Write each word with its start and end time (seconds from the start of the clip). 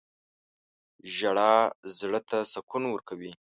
•ژړا 1.15 1.53
زړه 1.97 2.19
ته 2.29 2.37
سکون 2.53 2.83
ورکوي. 2.89 3.31